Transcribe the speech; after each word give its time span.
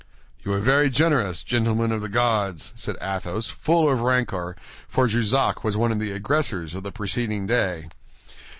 "You 0.43 0.51
are 0.53 0.59
very 0.59 0.89
generous, 0.89 1.43
gentlemen 1.43 1.91
of 1.91 2.01
the 2.01 2.09
Guards," 2.09 2.73
said 2.75 2.97
Athos, 2.99 3.49
full 3.49 3.87
of 3.87 4.01
rancor, 4.01 4.55
for 4.89 5.07
Jussac 5.07 5.63
was 5.63 5.77
one 5.77 5.91
of 5.91 5.99
the 5.99 6.11
aggressors 6.11 6.73
of 6.73 6.81
the 6.81 6.91
preceding 6.91 7.45
day. 7.45 7.87